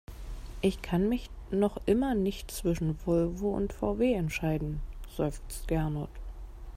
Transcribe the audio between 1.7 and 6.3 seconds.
immer nicht zwischen Volvo und VW entscheiden, seufzt Gernot.